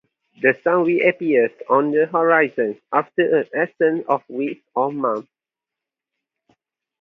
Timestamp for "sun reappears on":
0.63-1.91